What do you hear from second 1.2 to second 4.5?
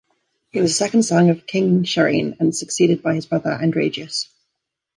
of King Cherin and succeeded by his brother Andragius.